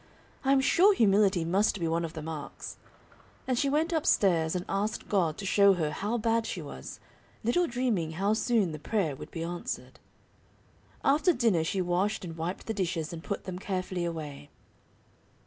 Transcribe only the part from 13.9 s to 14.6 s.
away.